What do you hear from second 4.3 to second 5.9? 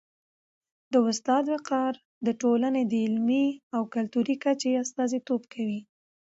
کچي استازیتوب کوي.